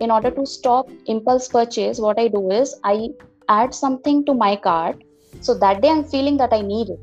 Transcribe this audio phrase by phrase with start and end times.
[0.00, 3.08] in order to stop impulse purchase what i do is i
[3.48, 5.02] add something to my cart.
[5.40, 7.00] So that day i'm feeling that i need it.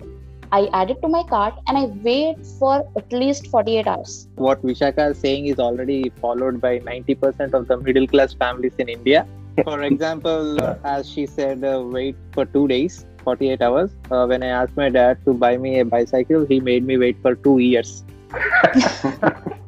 [0.52, 4.28] I add it to my cart and i wait for at least 48 hours.
[4.36, 8.90] What vishaka is saying is already followed by 90% of the middle class families in
[8.90, 9.28] india.
[9.64, 13.92] For example as she said uh, wait for two days 48 hours.
[14.12, 17.18] Uh, when i asked my dad to buy me a bicycle he made me wait
[17.22, 18.04] for two years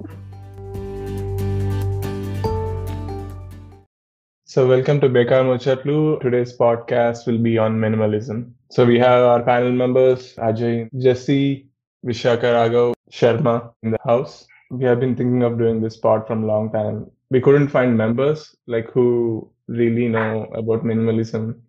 [4.57, 6.19] So, welcome to Bekar Muchatlu.
[6.19, 8.53] Today's podcast will be on minimalism.
[8.71, 11.67] So, we have our panel members Ajay, Jesse,
[12.03, 14.47] Vishaka Raghav, Sharma in the house.
[14.71, 17.05] We have been thinking of doing this pod from a long time.
[17.29, 21.59] We couldn't find members like who really know about minimalism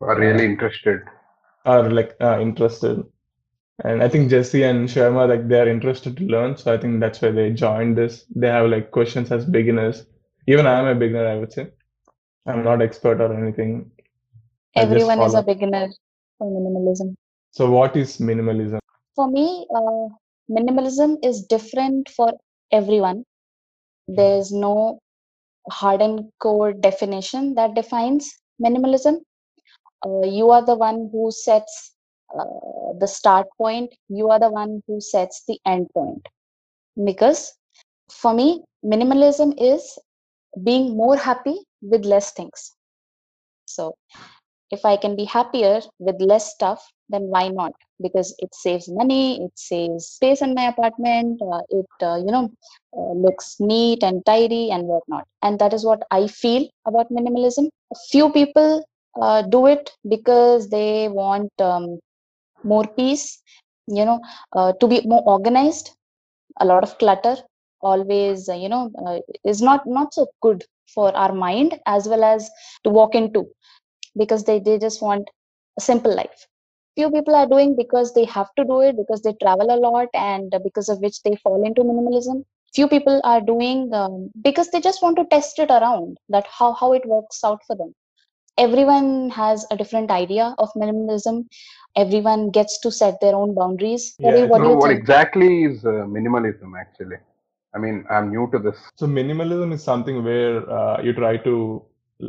[0.00, 1.02] Are really interested.
[1.64, 3.04] or like uh, interested.
[3.84, 6.56] And I think Jesse and Sharma like they are interested to learn.
[6.56, 8.24] So I think that's why they joined this.
[8.34, 10.04] They have like questions as beginners.
[10.48, 11.68] Even I am a beginner, I would say.
[12.46, 13.90] I'm not expert or anything.
[14.76, 15.88] Everyone is a beginner
[16.38, 17.14] for minimalism.
[17.52, 18.78] So what is minimalism?
[19.14, 20.08] for me uh,
[20.50, 22.32] minimalism is different for
[22.72, 23.24] everyone.
[24.08, 24.98] There's no
[25.70, 28.30] hard and core definition that defines
[28.62, 29.20] minimalism.
[30.06, 31.92] Uh, you are the one who sets
[32.38, 33.94] uh, the start point.
[34.08, 36.26] You are the one who sets the end point.
[37.04, 37.54] Because
[38.10, 39.98] for me minimalism is
[40.62, 42.72] being more happy with less things.
[43.66, 43.94] So
[44.70, 47.72] if i can be happier with less stuff then why not?
[48.02, 52.50] Because it saves money it saves space in my apartment uh, it uh, you know
[52.96, 55.26] uh, looks neat and tidy and whatnot.
[55.42, 57.68] And that is what i feel about minimalism.
[57.92, 58.84] A few people
[59.20, 61.98] uh, do it because they want um,
[62.64, 63.40] more peace
[63.86, 64.20] you know
[64.56, 65.90] uh, to be more organized
[66.60, 67.36] a lot of clutter
[67.84, 72.24] always uh, you know uh, is not not so good for our mind as well
[72.24, 72.50] as
[72.84, 73.44] to walk into
[74.16, 75.28] because they, they just want
[75.78, 76.46] a simple life.
[76.96, 80.08] Few people are doing because they have to do it because they travel a lot
[80.14, 82.44] and because of which they fall into minimalism.
[82.74, 86.72] Few people are doing um, because they just want to test it around that how
[86.74, 87.94] how it works out for them.
[88.58, 91.46] Everyone has a different idea of minimalism.
[91.96, 94.14] Everyone gets to set their own boundaries.
[94.20, 97.16] What, Yeah, what what exactly is uh, minimalism actually?
[97.74, 98.78] I mean, I'm new to this.
[98.96, 101.82] So minimalism is something where uh, you try to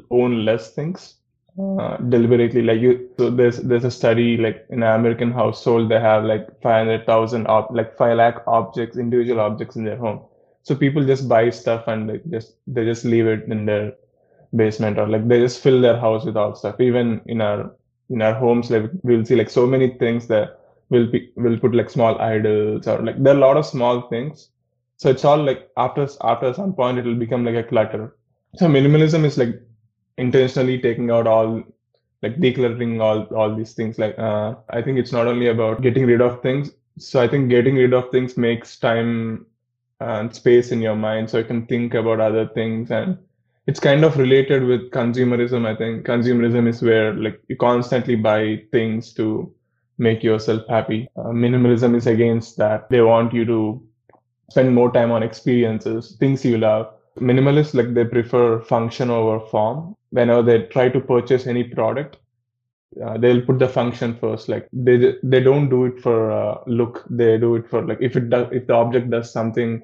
[0.09, 1.16] own less things
[1.59, 2.61] uh, deliberately.
[2.61, 6.47] Like you, so there's there's a study like in an American household they have like
[6.61, 10.22] 500,000 ob like 5 lakh objects, individual objects in their home.
[10.63, 13.94] So people just buy stuff and like just they just leave it in their
[14.55, 16.79] basement or like they just fill their house with all stuff.
[16.79, 17.72] Even in our
[18.09, 21.75] in our homes, like we'll see like so many things that we'll be, we'll put
[21.75, 24.50] like small idols or like there are a lot of small things.
[24.97, 28.16] So it's all like after after some point it will become like a clutter.
[28.56, 29.61] So minimalism is like
[30.17, 31.63] intentionally taking out all
[32.22, 34.00] like decluttering all all these things.
[34.00, 36.72] Like uh, I think it's not only about getting rid of things.
[36.97, 39.45] So I think getting rid of things makes time
[40.00, 43.17] and space in your mind so you can think about other things and
[43.67, 45.66] it's kind of related with consumerism.
[45.66, 49.53] I think consumerism is where like you constantly buy things to
[49.97, 51.07] make yourself happy.
[51.16, 52.89] Uh, minimalism is against that.
[52.89, 53.84] They want you to
[54.50, 56.94] spend more time on experiences, things you love.
[57.19, 59.95] Minimalists like they prefer function over form.
[60.11, 62.17] Whenever they try to purchase any product,
[63.03, 64.50] uh, they'll put the function first.
[64.50, 67.05] Like they they don't do it for uh, look.
[67.09, 69.81] They do it for like if it does if the object does something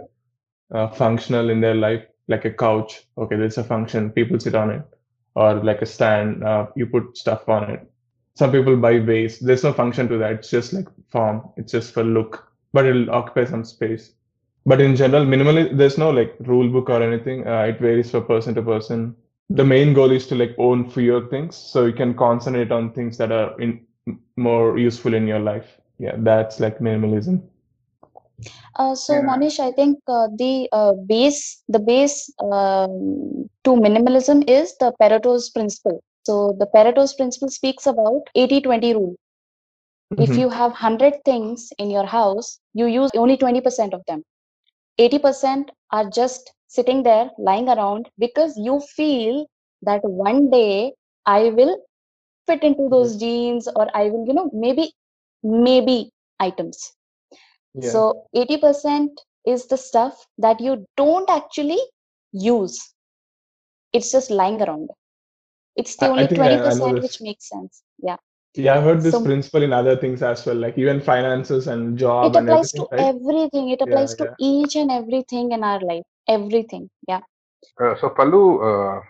[0.74, 3.02] uh, functional in their life, like a couch.
[3.18, 4.12] Okay, there's a function.
[4.12, 4.84] People sit on it,
[5.36, 6.44] or like a stand.
[6.44, 7.92] Uh, you put stuff on it.
[8.36, 9.40] Some people buy vase.
[9.40, 10.32] There's no function to that.
[10.34, 11.50] It's just like form.
[11.58, 14.14] It's just for look, but it'll occupy some space.
[14.66, 17.48] But in general, minimally, there's no like rule book or anything.
[17.48, 19.16] Uh, it varies from person to person.
[19.50, 23.18] The main goal is to like own fewer things, so you can concentrate on things
[23.18, 23.86] that are in
[24.36, 25.80] more useful in your life.
[26.00, 27.42] Yeah, that's like minimalism.
[28.76, 29.22] Uh, so Yeah.
[29.22, 35.50] Monish, I think uh, the uh, base, the base um, to minimalism is the Pareto's
[35.50, 36.04] principle.
[36.26, 39.16] So the Pareto's principle speaks about 80-20 rule.
[40.18, 40.40] If Mhm.
[40.40, 44.24] you have 100 things in your house, you use only 20% of them.
[44.98, 49.48] 80% are just sitting there lying around because you feel
[49.82, 50.94] that one day
[51.26, 51.78] I will
[52.48, 54.94] fit into those jeans or I will, you know, maybe,
[55.44, 56.94] maybe items.
[57.74, 57.92] Yeah.
[57.92, 61.80] So 80% is the stuff that you don't actually
[62.32, 62.94] use.
[63.94, 64.90] It's just lying around.
[65.76, 67.84] It's the I- only I 20% which makes sense.
[68.02, 68.18] Yeah.
[68.56, 71.98] Yeah, I've heard this So- principle in other things as well, like even finances and
[71.98, 73.16] job It and applies to everything, right?
[73.16, 73.70] everything.
[73.70, 74.36] It Yeah, applies to yeah.
[74.40, 76.04] each and everything in our life.
[76.28, 76.90] Everything.
[77.08, 77.22] Yeah.
[77.80, 79.02] Uh, so, Pallu, uh,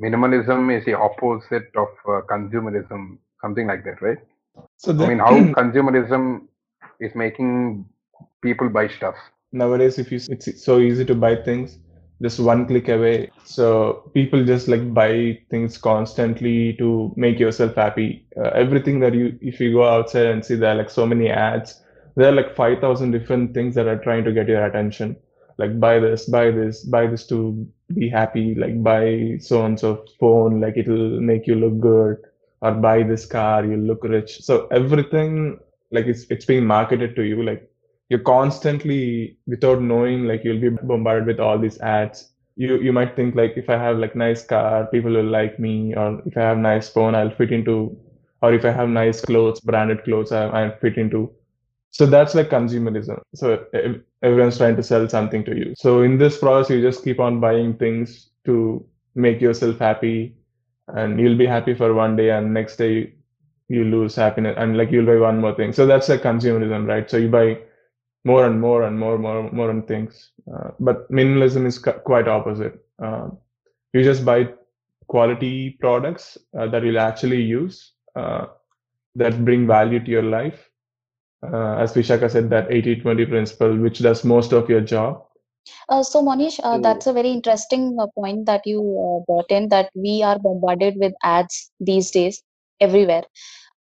[0.00, 4.18] minimalism is the opposite of uh, consumerism, something like that, right?
[4.76, 6.46] So I mean, how consumerism
[7.00, 7.84] is making
[8.42, 9.16] people buy stuff.
[9.60, 11.78] nowadays, if you it's so easy to buy things,
[12.22, 13.30] just one click away.
[13.44, 18.26] So people just like buy things constantly to make yourself happy.
[18.36, 21.28] Uh, everything that you, if you go outside and see there are like so many
[21.28, 21.80] ads,
[22.16, 25.16] there are like 5,000 different things that are trying to get your attention.
[25.58, 30.04] Like buy this, buy this, buy this to be happy, like buy so and so
[30.18, 32.18] phone, like it'll make you look good,
[32.60, 34.42] or buy this car, you'll look rich.
[34.42, 35.58] So everything
[35.90, 37.70] like it's it's being marketed to you, like
[38.12, 42.32] you're constantly without knowing like you'll be bombarded with all these ads.
[42.56, 45.94] You you might think like if i have like nice car people will like me
[45.96, 47.76] or if i have nice phone i'll fit into
[48.42, 51.32] or if i have nice clothes branded clothes i, I fit into.
[51.90, 53.20] So that's like consumerism.
[53.34, 53.66] So
[54.22, 55.74] everyone's trying to sell something to you.
[55.76, 60.36] So in this process you just keep on buying things to make yourself happy
[60.88, 63.14] and you'll be happy for one day and next day
[63.68, 65.72] you lose happiness and like you'll buy one more thing.
[65.72, 67.10] So that's like consumerism right?
[67.10, 67.58] So you buy
[68.24, 70.30] more and more and more more more and things.
[70.52, 72.74] Uh, but minimalism is quite opposite.
[73.02, 73.28] Uh,
[73.92, 74.48] you just buy
[75.08, 78.46] quality products uh, that you'll actually use uh,
[79.14, 80.68] that bring value to your life.
[81.44, 85.24] Uh, as vishaka said that 80-20 principle which does most of your job.
[85.88, 88.80] Uh, so monish that's a very interesting point that you
[89.26, 92.40] brought in that we are bombarded with ads these days
[92.80, 93.24] everywhere.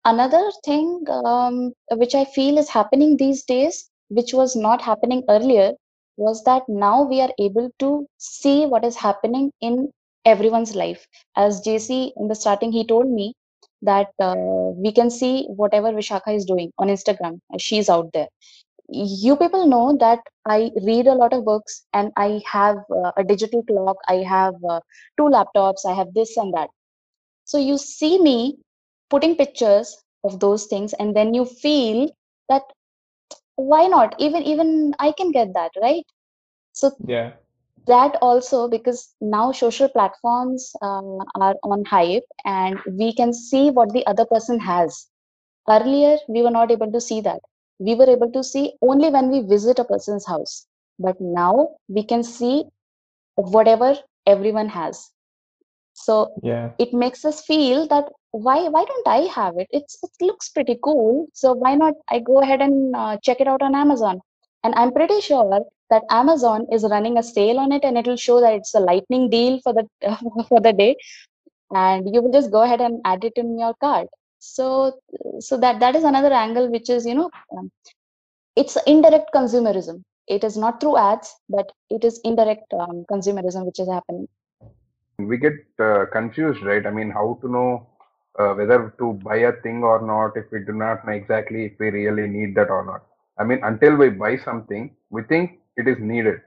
[0.05, 5.72] Another thing um, which i feel is happening these days which was not happening earlier
[6.16, 9.90] was that now we are able to see what is happening in
[10.25, 11.06] everyone's life.
[11.37, 13.34] As jc in the starting he told me
[13.82, 14.34] that uh,
[14.84, 18.28] we can see whatever vishaka is doing on instagram she's out there.
[18.90, 23.25] You people know that i read a lot of books and i have uh, a
[23.25, 24.81] digital clock i have uh,
[25.16, 26.70] two laptops i have this and that.
[27.44, 28.58] So you see me
[29.10, 32.10] putting pictures of those things and then you feel
[32.49, 32.62] that
[33.58, 34.14] why not?
[34.19, 36.05] Even even i can get that right?
[36.72, 37.32] So yeah.
[37.87, 43.93] that also because now social platforms uh, are on hype and we can see what
[43.93, 45.08] the other person has.
[45.69, 47.40] Earlier we were not able to see that.
[47.81, 50.66] We were able to see only when we visit a person's house.
[50.99, 52.64] But now we can see
[53.34, 53.96] whatever
[54.26, 55.10] everyone has.
[55.94, 56.70] So yeah.
[56.78, 59.69] it makes us feel that why why don't i have it?
[59.71, 61.27] It's it looks pretty cool.
[61.33, 64.21] So why not i go ahead and uh, check it out on amazon?
[64.65, 68.41] And i'm pretty sure that amazon is running a sale on it and it'll show
[68.41, 69.87] that it's a lightning deal for the
[70.49, 70.97] for the day.
[71.71, 74.09] And you will just go ahead and add it in your cart.
[74.39, 75.01] So
[75.41, 77.71] so that that is another angle which is you know um,
[78.57, 80.03] it's indirect consumerism.
[80.27, 84.29] It is not through ads but it is indirect um, consumerism which is happening.
[85.19, 86.85] We get uh, confused right?
[86.87, 87.87] I mean how to know
[88.38, 91.73] uh, whether to buy a thing or not if we do not know exactly if
[91.79, 93.02] we really need that or not.
[93.38, 96.40] I mean until we buy something we think it is needed.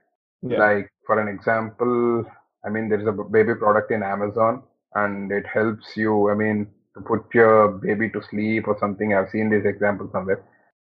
[0.43, 0.57] Yeah.
[0.57, 2.25] like for an example
[2.65, 4.63] i mean there is a baby product in amazon
[4.95, 6.65] and it helps you i mean
[6.95, 9.13] to put your baby to sleep or something.
[9.13, 10.43] I've seen this example somewhere.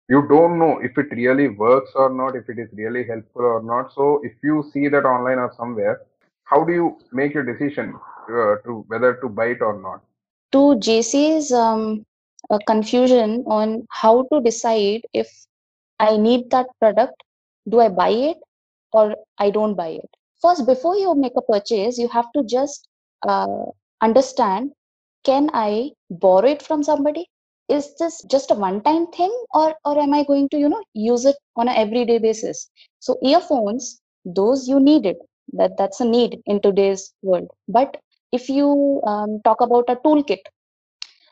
[0.07, 3.61] You don't know if it really works or not if it is really helpful or
[3.61, 3.91] not.
[3.93, 6.01] So if you see that online or somewhere
[6.51, 7.93] how do you make your decision
[8.29, 10.01] uh, to whether to buy it or not
[10.51, 12.05] to jc's um,
[12.67, 15.29] confusion on how to decide if
[15.99, 17.23] i need that product
[17.69, 18.37] do i buy it
[18.93, 20.09] or i don't buy it?
[20.41, 22.87] First before you make a purchase you have to just
[23.27, 23.65] uh,
[24.01, 24.71] understand
[25.23, 27.27] can i borrow it from somebody?
[27.69, 30.83] Is this just a one time thing or or am i going to you know
[30.93, 32.69] use it on an everyday basis?
[32.99, 35.17] So earphones those you need it.
[35.53, 37.49] That that's a need in today's world.
[37.67, 37.97] But
[38.31, 40.39] if you um, talk about a toolkit.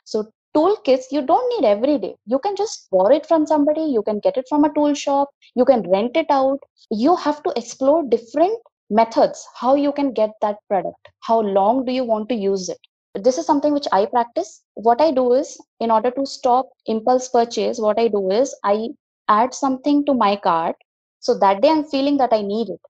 [0.05, 2.15] So toolkits you don't need every day.
[2.25, 5.29] You can just borrow it from somebody you can get it from a tool shop
[5.55, 6.59] you can rent it out.
[6.91, 11.07] You have to explore different methods how you can get that product.
[11.21, 12.79] How long do you want to use it?
[13.15, 14.63] This is something which i practice.
[14.73, 18.89] What i do is in order to stop impulse purchase what i do is i
[19.29, 20.75] add something to my cart.
[21.19, 22.81] So that day i'm feeling that i need it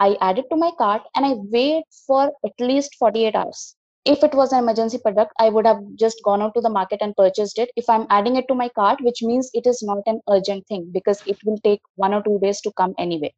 [0.00, 3.76] I add it to my cart and I wait for at least 48 hours.
[4.04, 6.98] If it was an emergency product, I would have just gone out to the market
[7.00, 7.70] and purchased it.
[7.74, 10.90] If I'm adding it to my cart, which means it is not an urgent thing
[10.92, 13.32] because it will take one or two days to come anyway.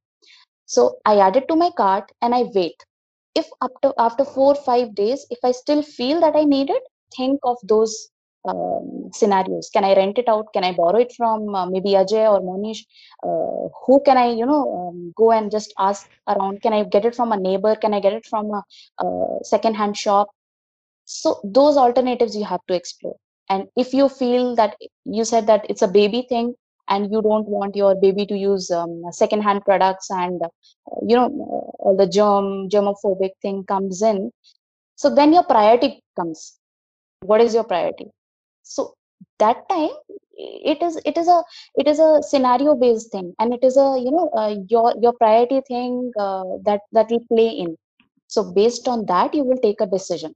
[0.65, 2.75] So I add it to my cart and I wait.
[3.37, 6.83] If after after four or five days, if I still feel that I need it,
[7.17, 8.09] think of those
[8.47, 9.71] um, scenarios.
[9.73, 10.53] Can I rent it out?
[10.53, 12.85] Can I borrow it from uh, maybe Ajay or Monish?
[13.23, 16.63] Uh, who can I, you know, um, go and just ask around?
[16.63, 17.75] Can I get it from a neighbor?
[17.77, 18.63] Can I get it from a,
[19.05, 20.29] a second-hand shop?
[21.05, 23.17] So those alternatives you have to explore.
[23.49, 26.55] And if you feel that you said that it's a baby thing
[26.89, 30.49] and you don't want your baby to use um, second-hand products and uh,
[31.07, 31.29] you know
[31.79, 34.31] all the germ germophobic thing comes in,
[34.97, 36.59] so then your priority comes.
[37.21, 38.07] What is your priority?
[38.75, 38.83] So
[39.43, 39.95] that time
[40.73, 41.39] it is it is a
[41.83, 45.13] it is a scenario based thing and it is a you know uh, your your
[45.23, 47.77] priority thing uh, that that will play in.
[48.29, 50.35] So based on that you will take a decision.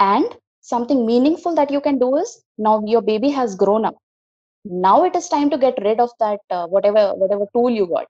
[0.00, 0.26] And
[0.60, 3.96] something meaningful that you can do is now your baby has grown up.
[4.64, 8.06] Now it is time to get rid of that uh, whatever whatever tool you got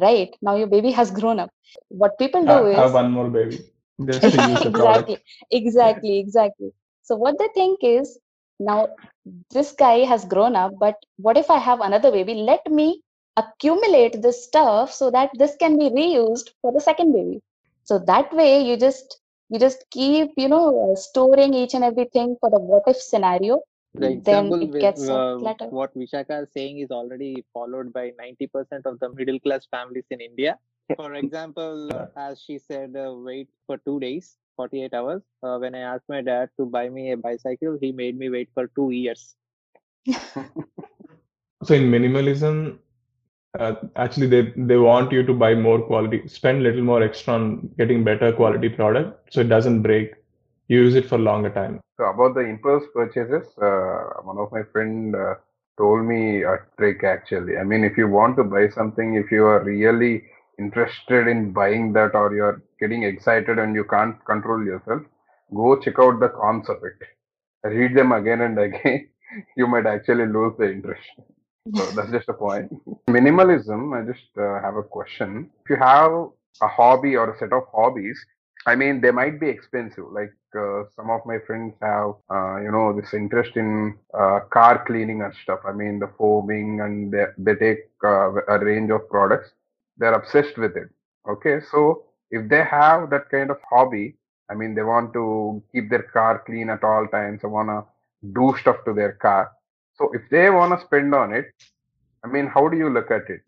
[0.00, 0.30] right?
[0.42, 1.50] Now your baby has grown up.
[1.88, 3.58] What people do have, is have one more baby.
[4.04, 5.10] Just to use the product.
[5.10, 5.18] Exactly
[5.50, 6.72] exactly exactly.
[7.02, 8.18] So what they think is
[8.58, 8.88] now
[9.50, 12.34] this guy has grown up but what if i have another baby?
[12.34, 13.02] Let me
[13.36, 17.40] accumulate this stuff so that this can be reused for the second baby.
[17.84, 22.36] So that way you just you just keep you know uh, storing each and everything
[22.40, 23.60] for the what if scenario.
[23.94, 27.92] The then example it with gets a uh, what Vishaka is saying is already followed
[27.92, 30.58] by 90% of the middle class families in India.
[30.96, 35.22] For example, as she said, uh, wait for two days, 48 hours.
[35.42, 38.50] Uh, when I asked my dad to buy me a bicycle, he made me wait
[38.54, 39.36] for two years.
[41.64, 42.78] So in minimalism,
[43.58, 47.70] uh, actually they they want you to buy more quality, spend little more extra on
[47.78, 50.14] getting better quality product, so it doesn't break.
[50.68, 51.80] Use it for longer time.
[51.96, 55.34] So about the impulse purchases, uh, one of my friend uh,
[55.78, 57.56] told me a trick actually.
[57.56, 60.24] I mean, if you want to buy something, if you are really
[60.58, 65.02] interested in buying that or you're getting excited and you can't control yourself,
[65.54, 67.06] go check out the cons of it.
[67.64, 69.08] Read them again and again.
[69.56, 71.02] You might actually lose the interest.
[71.74, 72.72] So that's just a point.
[73.08, 75.50] Minimalism, I just uh, have a question.
[75.64, 76.12] If you have
[76.62, 78.18] a hobby or a set of hobbies,
[78.66, 80.06] I mean, they might be expensive.
[80.10, 84.84] Like uh, some of my friends have, uh, you know, this interest in uh, car
[84.86, 85.60] cleaning and stuff.
[85.64, 89.50] I mean, the foaming and they, they take uh, a range of products.
[89.98, 90.88] They're obsessed with it.
[91.28, 91.60] Okay.
[91.70, 94.16] So if they have that kind of hobby,
[94.50, 97.42] I mean, they want to keep their car clean at all times.
[97.42, 97.84] They want to
[98.32, 99.50] do stuff to their car.
[99.94, 101.46] So if they want to spend on it,
[102.24, 103.42] I mean, how do you look at it?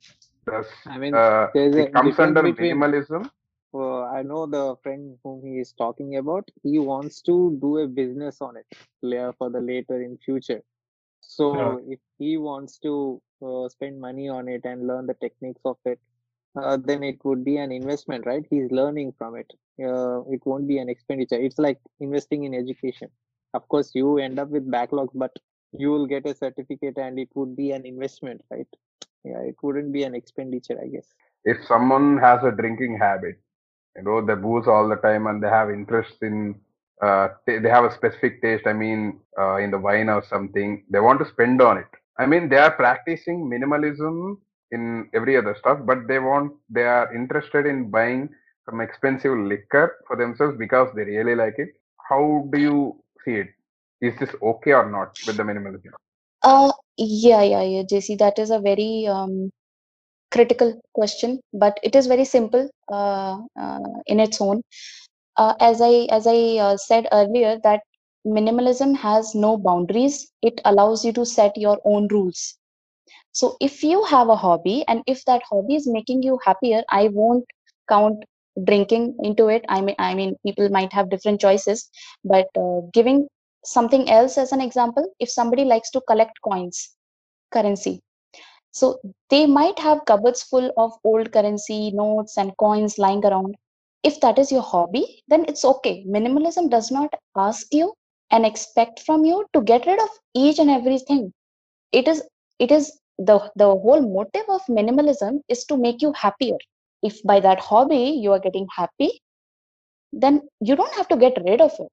[0.47, 3.31] Does I mean, uh, it comes under between minimalism?
[3.75, 6.49] uh, I know the friend whom he is talking about.
[6.63, 8.67] He wants to do a business on it
[9.39, 10.63] for the later in future.
[11.21, 15.77] So if he wants to uh, spend money on it and learn the techniques of
[15.85, 16.01] it,
[16.57, 18.45] uh, then it would be an investment, right?
[18.51, 19.53] He's learning from it.
[19.83, 21.37] Uh, it won't be an expenditure.
[21.41, 23.09] It's like investing in education.
[23.55, 25.33] Of course, you end up with backlogs, but
[25.73, 28.67] you will get a certificate and it would be an investment, right?
[29.25, 31.07] Yeah, it wouldn't be an expenditure, I guess.
[31.45, 33.37] If someone has a drinking habit,
[33.97, 36.55] you know, they booze all the time and they have interest in,
[37.03, 41.01] uh, they, have a specific taste, I mean, uh, in the wine or something, they
[41.01, 41.87] want to spend on it.
[42.19, 44.39] I mean, they are practicing minimalism
[44.73, 48.29] in every other stuff, but they want, they are interested in buying
[48.69, 51.69] some expensive liquor for themselves because they really like it.
[52.09, 53.49] How do you see it?
[54.01, 55.93] Is this okay or not with the minimalism?
[56.43, 59.51] Uh, yeah, yeah, yeah, JC, that is a very um,
[60.31, 64.63] critical question, but it is very simple uh, uh, in its own.
[65.37, 67.83] Uh, as I as I uh, said earlier, that
[68.27, 70.31] minimalism has no boundaries.
[70.43, 72.58] It allows you to set your own rules.
[73.33, 77.09] So if you have a hobby and if that hobby is making you happier, I
[77.09, 77.45] won't
[77.89, 78.25] count
[78.65, 79.65] drinking into it.
[79.69, 81.89] I mean, I mean, people might have different choices,
[82.25, 83.29] but uh, giving
[83.65, 86.95] something else as an example, if somebody likes to collect coins,
[87.53, 88.03] currency,
[88.73, 88.99] so
[89.31, 93.57] they might have cupboards full of old currency, notes, and coins lying around.
[94.03, 96.05] If that is your hobby, then it's okay.
[96.07, 97.93] Minimalism does not ask you
[98.31, 101.33] and expect from you to get rid of each and everything.
[101.93, 102.23] It is
[102.59, 106.59] it is the the whole motive of minimalism is to make you happier.
[107.03, 109.21] If by that hobby you are getting happy,
[110.13, 111.89] then you don't have to get rid of it.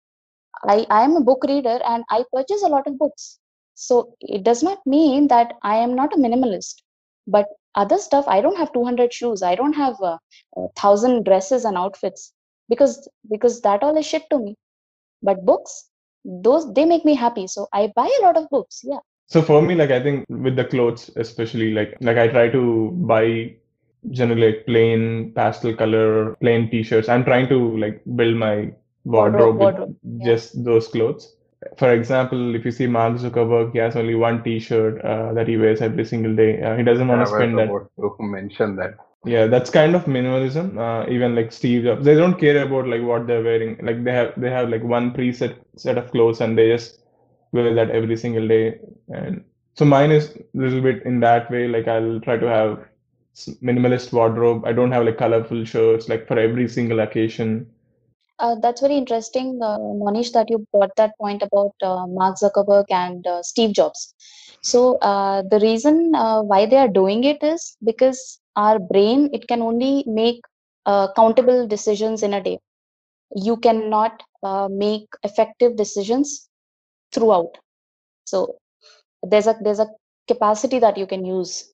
[0.63, 3.39] I, I am a book reader and I purchase a lot of books.
[3.75, 6.75] So it does not mean that I am not a minimalist.
[7.27, 9.44] But other stuff, I don't have 200 shoes.
[9.44, 10.20] I don't have a,
[10.55, 12.32] a thousand dresses and outfits
[12.70, 14.55] because because that all is shit to me.
[15.22, 15.89] But books,
[16.24, 17.48] those they make me happy.
[17.48, 18.82] So I buy a lot of books.
[18.84, 19.00] Yeah.
[19.27, 22.91] So for me, like I think with the clothes, especially like like I try to
[22.91, 23.55] buy
[24.12, 27.10] generally like plain pastel color, plain t-shirts.
[27.10, 28.72] I'm trying to like build my
[29.05, 30.25] Wardrobe, wardrobe with wardrobe, yeah.
[30.25, 31.36] just those clothes.
[31.77, 35.58] For example, if you see Mark Zuckerberg, he has only one T-shirt uh, that he
[35.58, 36.62] wears every single day.
[36.62, 37.70] Uh, he doesn't want to spend that.
[37.70, 38.96] about to mention that.
[39.25, 40.77] Yeah, that's kind of minimalism.
[40.77, 43.77] Uh, even like Steve Jobs, they don't care about like what they're wearing.
[43.82, 47.00] Like they have they have like one preset set of clothes and they just
[47.55, 48.79] wear that every single day.
[49.09, 49.43] And
[49.75, 51.67] so mine is a little bit in that way.
[51.67, 52.85] Like I'll try to have
[53.63, 54.65] minimalist wardrobe.
[54.65, 57.67] I don't have like colorful shirts like for every single occasion.
[58.39, 62.85] Uh, that's very interesting, uh, Monish, that you brought that point about uh, Mark Zuckerberg
[62.89, 64.13] and uh, Steve Jobs.
[64.62, 69.47] So uh, the reason uh, why they are doing it is because our brain it
[69.47, 70.41] can only make
[70.85, 72.59] uh, countable decisions in a day.
[73.35, 74.24] You cannot
[74.69, 76.50] make effective decisions
[77.15, 77.57] throughout.
[78.25, 78.57] So
[79.24, 79.89] there's a there's a
[80.27, 81.74] capacity that you can use,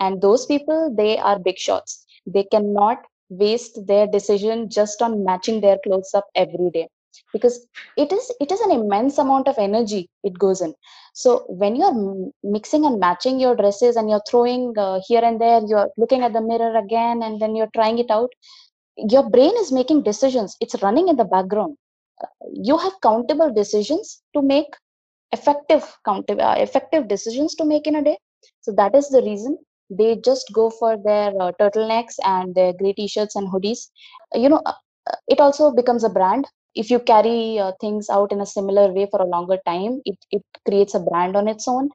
[0.00, 2.06] and those people they are big shots.
[2.26, 2.98] They cannot
[3.30, 6.88] waste their decision just on matching their clothes up every day.
[7.32, 10.74] Because it is it is an immense amount of energy it goes in.
[11.14, 15.60] So when you're mixing and matching your dresses and you're throwing uh, here and there
[15.66, 18.30] you're looking at the mirror again and then you're trying it out
[18.96, 20.56] your brain is making decisions.
[20.60, 21.76] It's running in the background.
[22.52, 24.66] You have countable decisions to make
[25.32, 28.18] effective count uh, effective decisions to make in a day.
[28.60, 29.58] So that is the reason
[29.90, 33.88] they just go for their uh, turtlenecks and their gray t-shirts and hoodies.
[34.34, 34.72] You know uh,
[35.28, 36.46] it also becomes a brand.
[36.74, 40.16] If you carry uh, things out in a similar way for a longer time it,
[40.30, 41.90] it creates a brand on its own.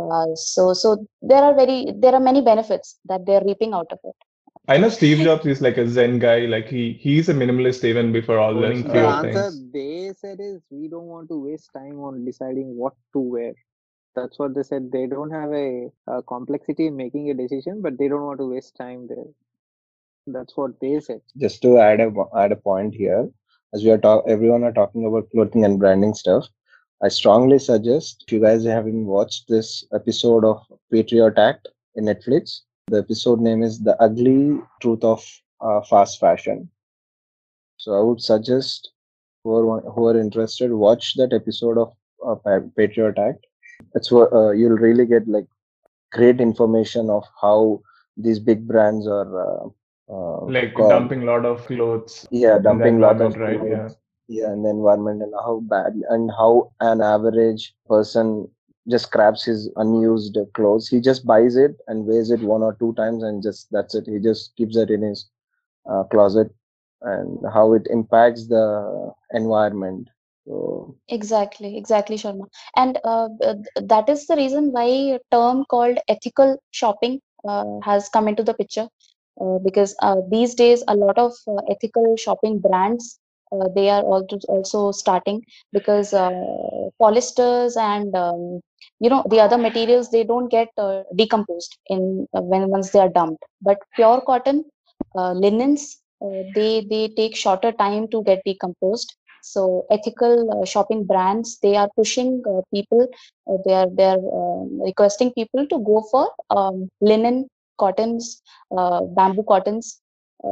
[0.00, 3.98] Uh, so so there are very there are many benefits that they're reaping out of
[4.04, 4.27] it
[4.68, 6.40] I know Steve Jobs is like a Zen guy.
[6.46, 8.82] Like he he's a minimalist even before all this.
[8.82, 9.72] The few answer uh, things.
[9.72, 13.54] they said is we don't want to waste time on deciding what to wear.
[14.14, 14.90] That's what they said.
[14.92, 18.46] They don't have a, a complexity in making a decision, but they don't want to
[18.50, 19.28] waste time there.
[20.26, 21.22] That's what they said.
[21.36, 23.28] just to add a add a point here
[23.74, 26.46] as we are talk everyone are talking about clothing and branding stuff
[27.02, 30.60] i strongly suggest if you guys haven't watched this episode of
[30.92, 35.22] patriot act in netflix the episode name is the ugly truth of
[35.60, 36.68] uh, fast fashion
[37.82, 38.90] so i would suggest
[39.42, 41.90] who are who are interested watch that episode of
[42.28, 43.46] uh, patriot act
[43.94, 45.46] it's what uh, you'll really get like
[46.12, 47.80] great information of how
[48.16, 49.64] these big brands are uh,
[50.14, 53.60] uh, Like co- dumping a lot of clothes yeah dumping lot of right?
[53.62, 53.88] Yeah.
[53.88, 53.96] clothes,
[54.28, 58.48] yeah in the environment and how bad and how an average person
[58.88, 62.92] just scraps his unused clothes he just buys it and wears it one or two
[62.94, 65.28] times and just that's it he just keeps it in his
[65.90, 66.50] uh, closet
[67.02, 70.08] and how it impacts the environment
[70.46, 72.46] so Exactly, exactly, Sharma.
[72.76, 73.28] And uh,
[73.76, 78.54] that is the reason why a term called ethical shopping uh, has come into the
[78.54, 78.88] picture.
[79.40, 83.18] Uh, because uh, these days, a lot of uh, ethical shopping brands
[83.52, 86.30] uh, they are also also starting because uh,
[87.76, 88.60] and um,
[89.00, 92.98] you know the other materials they don't get uh, decomposed in uh, when once they
[93.00, 93.42] are dumped.
[93.62, 94.64] But pure cotton,
[95.16, 99.14] uh, linens, uh, they they take shorter time to get decomposed.
[99.42, 103.06] So ethical uh, shopping brands they are pushing uh, people
[103.64, 107.48] they are they are um, requesting people to go for um, linen
[107.78, 108.42] cottons
[109.16, 110.00] bamboo cottons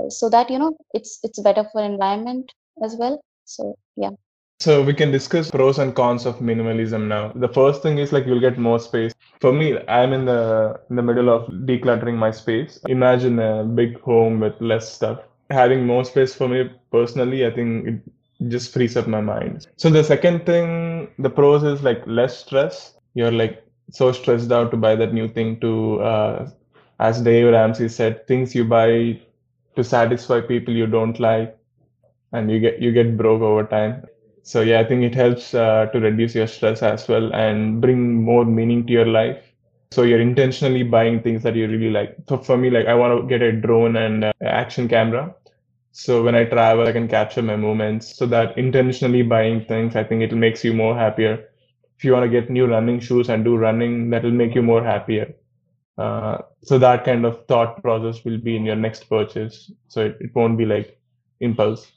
[0.09, 3.21] so that you know it's it's better for environment as well.
[3.45, 4.11] So yeah
[4.59, 7.31] So we can discuss pros and cons of minimalism now.
[7.35, 9.13] The first thing is like you'll get more space.
[9.41, 12.79] For me, I'm in the in the middle of decluttering my space.
[12.89, 15.21] Imagine a big home with less stuff.
[15.51, 19.67] Having more space for me personally, I think it just frees up my mind.
[19.77, 22.95] So the second thing, the pros is like less stress.
[23.13, 26.51] You're like so stressed out to buy that new thing to uh,
[26.99, 29.21] as Dave Ramsey said, things you buy
[29.77, 31.59] to satisfy people you don't like
[32.33, 34.03] and you get you get broke over time
[34.51, 38.03] so yeah i think it helps uh, to reduce your stress as well and bring
[38.25, 39.43] more meaning to your life.
[39.93, 42.17] So you're intentionally buying things that you really like.
[42.29, 45.35] So for me like i want to get a drone and uh, action camera.
[45.93, 48.17] So when i travel i can capture my moments.
[48.17, 51.35] So that intentionally buying things i think it makes you more happier.
[51.99, 54.63] If you want to get new running shoes and do running that will make you
[54.63, 55.35] more happier.
[55.99, 59.71] Uh, so that kind of thought process will be in your next purchase.
[59.89, 60.99] So it, it won't be like
[61.41, 61.91] impulse.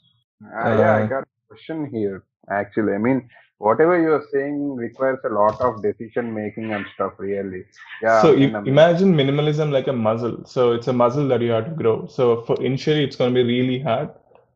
[0.43, 2.25] Uh, yeah, I Uh, got a question here.
[2.49, 7.13] Actually, I mean, whatever you're saying requires a lot of decision making and stuff.
[7.19, 7.63] Really,
[8.01, 8.21] yeah.
[8.21, 10.45] So I mean, i- I mean, imagine minimalism like a muscle.
[10.45, 12.07] So it's a muscle that you have to grow.
[12.07, 14.09] So for initially, it's going to be really hard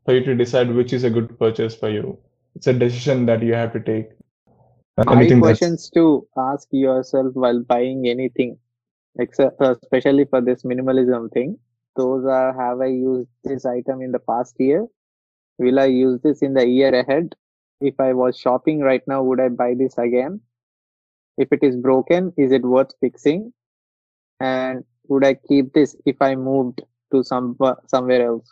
[0.05, 2.17] for you to decide which is a good purchase for you.
[2.55, 4.09] It's a decision that you have to take.
[4.97, 8.57] Uh, Anything that's questions to ask yourself while buying anything,
[9.19, 11.57] except uh, especially for this minimalism thing.
[11.95, 14.87] Those are: Have I used this item in the past year?
[15.59, 17.35] Will I use this in the year ahead?
[17.83, 20.41] If I was shopping right now, would I buy this again?
[21.37, 23.53] If it is broken, is it worth fixing?
[24.39, 28.49] And would I keep this if I moved to some somewhere else?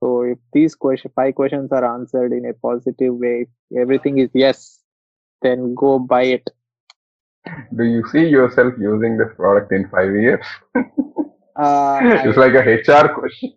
[0.00, 4.80] So if these question five questions are answered in a positive way, everything is yes,
[5.42, 6.50] then go buy it.
[7.76, 10.46] Do you see yourself using this product in five years?
[11.56, 13.52] Uh, it's like a HR question.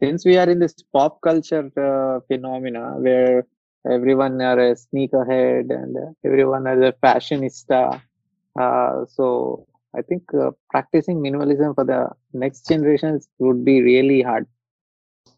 [0.00, 3.44] since we are in this pop culture uh, phenomena where
[3.90, 8.00] everyone are a sneakerhead and uh, everyone are a fashionista,
[8.58, 9.66] uh, so
[9.96, 14.46] I think uh, practicing minimalism for the next generations would be really hard.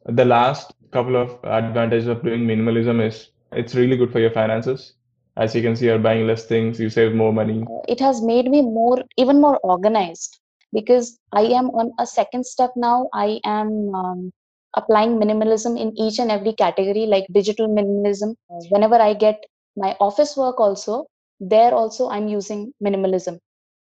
[0.07, 4.95] The last couple of advantages of doing minimalism is it's really good for your finances.
[5.37, 7.65] As you can see, you're buying less things, you save more money.
[7.89, 10.39] It has made me more, even more organized
[10.73, 13.09] because I am on a second step now.
[13.13, 14.33] I am um,
[14.77, 18.35] applying minimalism in each and every category, like digital minimalism.
[18.71, 19.45] Whenever I get
[19.77, 21.07] my office work, also,
[21.41, 23.39] there also I'm using minimalism.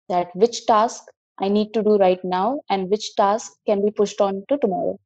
[0.10, 1.04] That which task
[1.40, 5.00] I need to do right now and which task can be pushed on to tomorrow.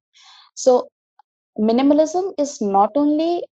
[0.56, 0.90] So,
[1.60, 3.44] minimalism is not only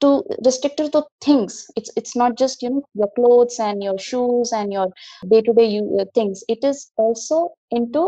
[0.00, 0.08] to
[0.44, 4.72] restricted to things it's it's not just you know your clothes and your shoes and
[4.72, 4.88] your
[5.30, 5.68] day to day
[6.14, 8.02] things it is also into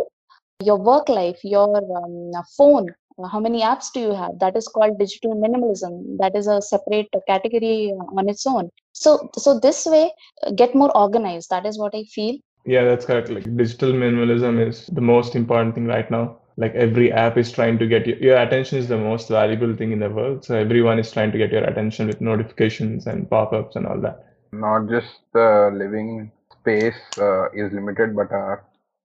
[0.61, 2.89] your work life your um, phone
[3.31, 4.39] how many apps do you have?
[4.39, 6.19] That is called digital minimalism.
[6.19, 8.71] That is a separate category on its own.
[8.93, 10.13] So so this way
[10.55, 11.51] get more organized.
[11.51, 12.37] That is what i feel.
[12.65, 13.31] Yeah that's correct.
[13.31, 16.39] Like digital minimalism is the most important thing right now.
[16.57, 19.93] Like every app is trying to get you, your attention is the most valuable thing
[19.93, 20.45] in the world.
[20.45, 24.27] So everyone is trying to get your attention with notifications and pop-ups and all that.
[24.53, 28.65] Not just the living space uh, is limited but our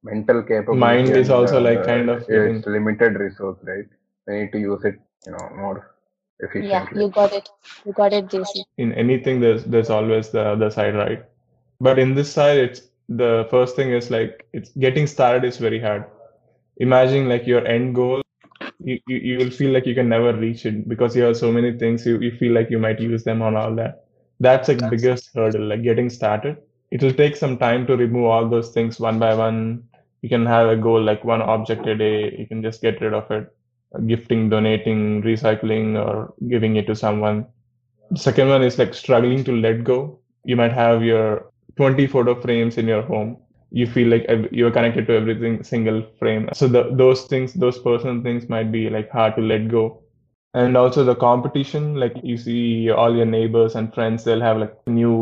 [0.09, 2.57] mental capability mind is also uh, like kind of getting...
[2.57, 3.85] it's limited resource right?
[4.27, 5.77] We need to use it you know more
[6.39, 6.69] efficiently.
[6.69, 7.49] yeah you got it.
[7.85, 8.63] You got it JC.
[8.77, 11.23] in anything there's there's always the other side right?
[11.79, 15.79] But in this side it's the first thing is like it's getting started is very
[15.79, 16.05] hard.
[16.77, 18.21] Imagine like your end goal
[18.79, 21.51] you, you, you will feel like you can never reach it because you have so
[21.51, 24.05] many things you, you feel like you might use them on all that.
[24.39, 26.57] That's like that's biggest hurdle like getting started.
[26.91, 29.83] It will take some time to remove all those things one by one
[30.25, 33.13] you can have a goal like one object a day you can just get rid
[33.13, 33.55] of it.
[34.07, 37.45] Gifting donating recycling or giving it to someone.
[38.09, 40.19] The second one is like struggling to let go.
[40.43, 43.37] You might have your 20 photo frames in your home.
[43.69, 46.49] You feel like you're connected to everything single frame.
[46.53, 50.01] So the, those things those personal things might be like hard to let go.
[50.55, 54.75] And also the competition like you see all your neighbors and friends they'll have like
[54.87, 55.15] new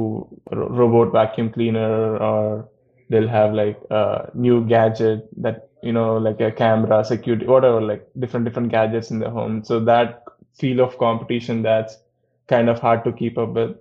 [0.51, 2.69] robot vacuum cleaner or
[3.09, 8.07] they'll have like a new gadget that you know like a camera security whatever like
[8.19, 9.63] different different gadgets in the home.
[9.63, 10.23] So that
[10.55, 11.97] feel of competition that's
[12.47, 13.75] kind of hard to keep up with.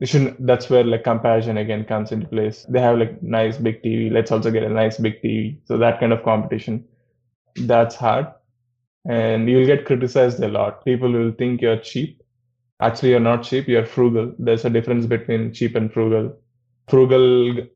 [0.00, 2.64] You shouldn't that's where like comparison again comes into place.
[2.68, 6.00] They have like nice big tv let's also get a nice big tv so that
[6.00, 6.84] kind of competition
[7.56, 8.26] that's hard.
[9.08, 10.84] And you'll get criticized a lot.
[10.84, 12.22] People will think you're cheap.
[12.80, 13.68] Actually you're not cheap.
[13.68, 14.34] You're frugal.
[14.38, 16.36] There's a difference between cheap and frugal.
[16.88, 17.66] Frugal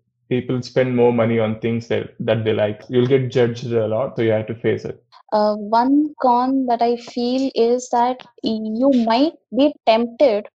[0.40, 2.82] people spend more money on things that, that they like.
[2.88, 5.02] You'll get judged a lot so you have to face it.
[5.32, 10.46] Uh, one con that i feel is that you might be tempted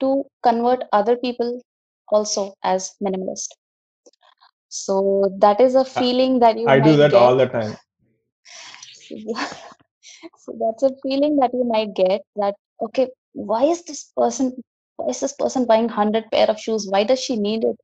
[0.00, 1.60] to convert other people
[2.08, 3.48] also as minimalist.
[4.68, 7.22] So that is a feeling that you i do that get.
[7.22, 7.76] all the time.
[10.38, 14.52] So that's a feeling that you might get that okay why is this person
[14.96, 16.86] why is this person buying 100 pair of shoes?
[16.88, 17.76] Why does she need it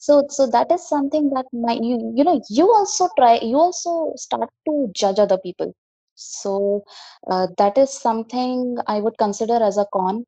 [0.00, 4.12] so so that is something that my you you know you also try you also
[4.16, 5.74] start to judge other people.
[6.16, 6.84] So
[7.30, 10.24] uh, that is something i would consider as a con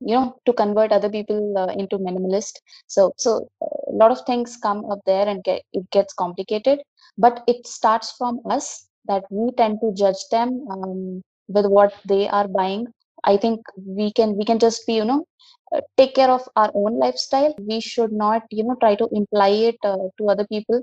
[0.00, 2.54] you know to convert other people uh, into minimalist.
[2.86, 6.80] So so a lot of things come up there and get, it gets complicated
[7.18, 12.28] but it starts from us that we tend to judge them um, with what they
[12.28, 12.86] are buying.
[13.24, 15.24] I think we can we can just be you know
[15.65, 15.65] uh,
[15.96, 17.54] take care of our own lifestyle.
[17.58, 20.82] We should not you know try to imply it uh, to other people.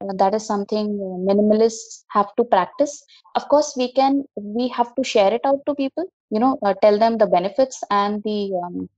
[0.00, 0.86] Uh, that is something
[1.28, 3.02] minimalists have to practice.
[3.34, 6.74] Of course we can we have to share it out to people you know uh,
[6.82, 8.88] tell them the benefits and the um,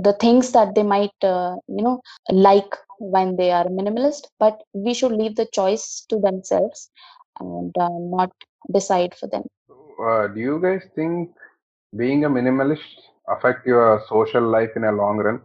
[0.00, 4.26] the things that they might uh, you know like when they are minimalist.
[4.38, 6.90] But we should leave the choice to themselves
[7.40, 8.32] and uh, not
[8.72, 9.44] decide for them.
[10.00, 11.30] Uh, do you guys think
[11.96, 15.40] being a minimalist affect your social life in a long run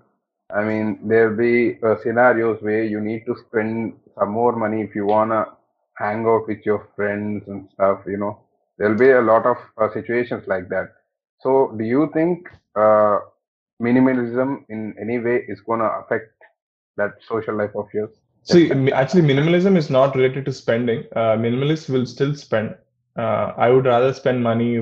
[0.54, 4.96] i mean there'll be uh, scenarios where you need to spend some more money if
[4.96, 5.46] you wanna
[5.98, 8.40] hang out with your friends and stuff you know
[8.78, 10.88] there'll be a lot of uh, situations like that
[11.44, 13.20] so do you think uh,
[13.82, 16.32] minimalism in any way is to affect
[16.98, 18.12] that social life of yours?
[18.44, 21.04] See, actually, minimalism is not related to spending.
[21.16, 22.76] Uh, minimalists will still spend.
[23.18, 24.80] Uh, I would rather spend money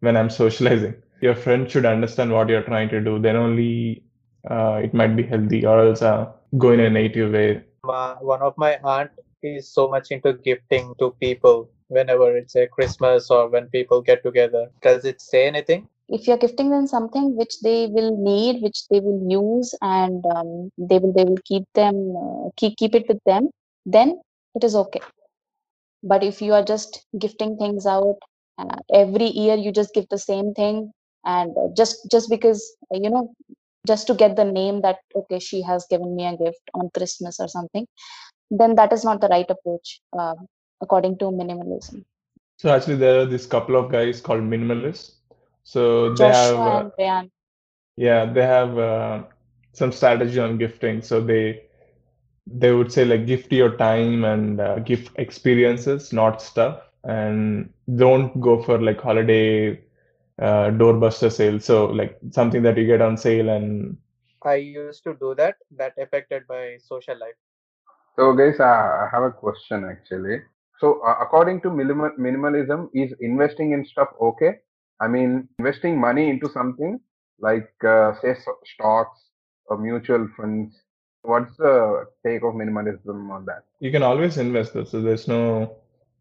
[0.00, 0.94] when I'm socializing.
[1.22, 3.18] Your friend should understand what you're trying to do.
[3.18, 4.02] Then only
[4.50, 7.62] uh, it might be healthy, or else uh, go in a native way.
[7.84, 9.10] My, one of my aunt
[9.42, 14.22] is so much into gifting to people whenever it's a Christmas or when people get
[14.22, 14.70] together.
[14.82, 15.88] Does it say anything?
[16.08, 20.70] if you're gifting them something which they will need which they will use and um,
[20.76, 23.48] they will they will keep them uh, keep keep it with them
[23.86, 24.20] then
[24.54, 25.00] it is okay
[26.02, 28.18] but if you are just gifting things out
[28.58, 30.90] uh, every year you just give the same thing
[31.24, 33.32] and uh, just just because uh, you know
[33.86, 37.40] just to get the name that okay she has given me a gift on christmas
[37.40, 37.86] or something
[38.50, 40.34] then that is not the right approach uh,
[40.82, 42.04] according to minimalism.
[42.58, 45.12] So actually there are this couple of guys called minimalists.
[45.64, 47.28] So Joshua they have, uh,
[47.96, 49.22] yeah, they have uh,
[49.72, 51.02] some strategy on gifting.
[51.02, 51.62] So they
[52.46, 58.40] they would say like gift your time and uh, gift experiences, not stuff, and don't
[58.40, 59.80] go for like holiday
[60.40, 63.96] uh, doorbuster sale So like something that you get on sale and.
[64.44, 65.56] I used to do that.
[65.76, 67.34] That affected my social life.
[68.16, 70.42] So guys, I have a question actually.
[70.80, 74.58] So uh, according to minimal, minimalism, is investing in stuff okay?
[75.00, 77.00] I mean, investing money into something
[77.40, 79.18] like, uh, say, stocks
[79.66, 80.74] or mutual funds.
[81.22, 83.64] What's the take of minimalism on that?
[83.80, 85.76] You can always invest, so there's no,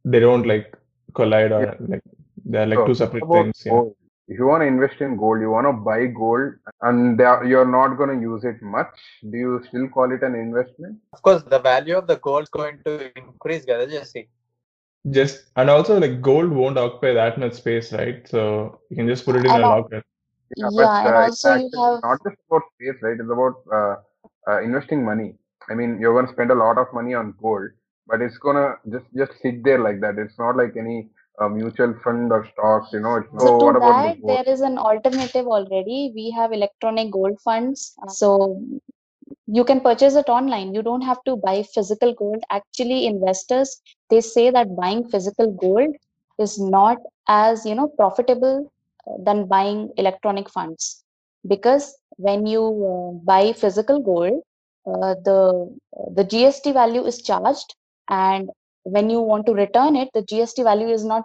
[0.05, 0.75] they don't like
[1.15, 1.73] collide or yeah.
[1.79, 2.03] like
[2.45, 3.63] they're like so two separate things.
[3.65, 3.83] Yeah.
[4.27, 7.95] If you want to invest in gold, you want to buy gold, and you're not
[7.95, 8.95] going to use it much.
[9.29, 10.99] Do you still call it an investment?
[11.11, 14.29] Of course, the value of the gold is going to increase, Jesse
[15.09, 18.27] just and also like gold won't occupy that much space right?
[18.27, 20.03] So you can just put it in and a locker.
[20.55, 23.17] Yeah, but, and uh, also you have not just about space right?
[23.19, 23.95] It's about uh,
[24.51, 25.35] uh, investing money.
[25.69, 27.69] I mean you're going to spend a lot of money on gold
[28.07, 30.17] but it's gonna just just sit there like that.
[30.17, 31.09] It's not like any
[31.41, 34.77] uh, mutual fund or stocks you know it's, so to that the there is an
[34.77, 36.11] alternative already.
[36.15, 38.61] We have electronic gold funds so
[39.47, 40.73] you can purchase it online.
[40.73, 42.43] You don't have to buy physical gold.
[42.49, 45.95] Actually investors they say that buying physical gold
[46.39, 48.71] is not as you know profitable
[49.07, 51.03] uh, than buying electronic funds.
[51.47, 54.41] Because when you uh, buy physical gold
[54.87, 55.39] uh, the
[56.15, 57.75] the gst value is charged
[58.09, 58.49] and
[58.83, 61.23] when you want to return it the gst value is not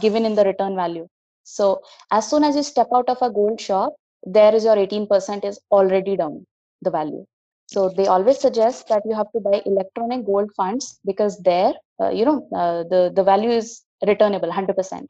[0.00, 1.06] given in the return value
[1.44, 5.44] so as soon as you step out of a gold shop there is your 18%
[5.44, 6.44] is already down
[6.82, 7.24] the value
[7.66, 12.10] so they always suggest that you have to buy electronic gold funds because there, uh,
[12.10, 15.06] you know, uh, the the value is returnable 100%.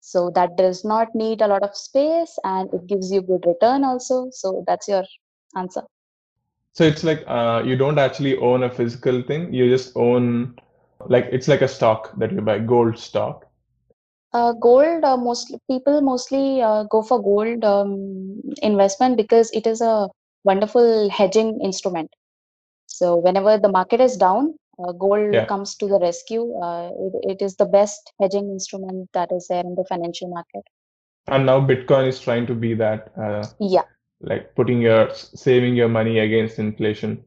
[0.00, 3.84] So that does not need a lot of space and it gives you good return
[3.84, 4.28] also.
[4.30, 5.04] So that's your
[5.56, 5.82] answer.
[6.74, 9.52] So it's like uh, you don't actually own a physical thing.
[9.52, 10.56] You just own
[11.08, 13.46] like it's like a stock that you buy, gold stock.
[14.32, 19.80] Uh, gold, uh, mostly people mostly uh, go for gold um, investment because it is
[19.82, 20.08] a
[20.44, 22.10] wonderful hedging instrument.
[22.86, 25.44] So whenever the market is down, uh, gold yeah.
[25.44, 26.54] comes to the rescue.
[26.58, 30.62] Uh, it, it is the best hedging instrument that is there in the financial market.
[31.26, 33.12] And now Bitcoin is trying to be that.
[33.16, 33.82] Uh, yeah.
[34.20, 37.24] Like putting your saving your money against inflation.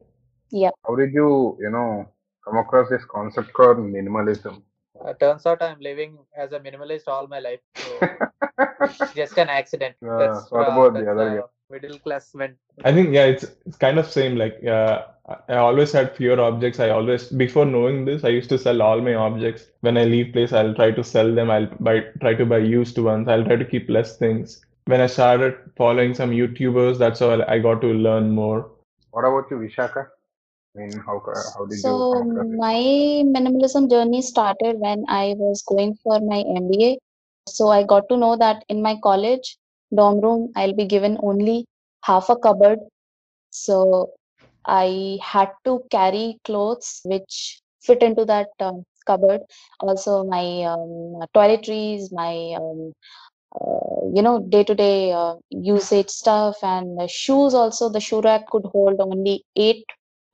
[0.50, 0.70] Yeah.
[0.86, 2.08] How did you, you know,
[2.46, 4.62] come across this concept called minimalism?
[5.04, 7.60] Uh, turns out I'm living as a minimalist all my life.
[7.76, 9.96] So just an accident.
[10.06, 13.76] Uh, that's, what about the other uh, middle class went i think yeah it's it's
[13.76, 15.02] kind of same like uh,
[15.48, 16.78] i always had fewer objects.
[16.78, 19.64] I always before knowing this i used to sell all my objects.
[19.80, 21.50] When i leave place i'll try to sell them.
[21.50, 23.26] I'll buy try to buy used ones.
[23.28, 24.64] I'll try to keep less things.
[24.84, 28.70] When i started following some youtubers that's how i got to learn more.
[29.10, 30.06] What about you vishaka
[30.76, 31.22] I mean, how,
[31.56, 32.06] how did so you
[32.58, 32.76] my
[33.34, 36.98] minimalism journey started when I was going for my MBA.
[37.48, 39.56] So I got to know that in my college,
[39.94, 41.66] dorm room i'll be given only
[42.04, 42.80] half a cupboard.
[43.50, 44.10] So
[44.66, 49.40] i had to carry clothes which fit into that um, cupboard.
[49.80, 52.92] Also my um, toiletries my um,
[53.60, 55.12] uh, you know day to day
[55.50, 59.84] usage stuff and shoes also the shoe rack could hold only eight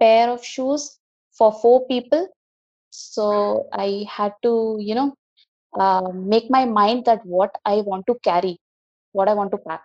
[0.05, 0.85] pair of shoes
[1.39, 2.27] for four people
[2.91, 3.27] so
[3.73, 5.11] i had to you know
[5.81, 8.59] uh, make my mind that what i want to carry
[9.13, 9.83] what I want to pack.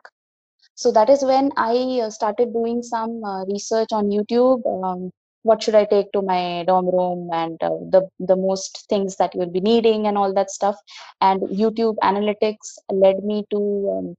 [0.75, 4.61] So that is when I uh, started doing some uh, research on YouTube.
[4.83, 5.11] Um,
[5.43, 9.33] what should I take to my dorm room and uh, the the most things that
[9.33, 10.75] you will be needing and all that stuff.
[11.21, 13.59] And YouTube analytics led me to
[13.97, 14.15] um,